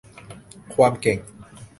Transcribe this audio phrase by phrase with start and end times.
[0.73, 1.17] ความเก่ง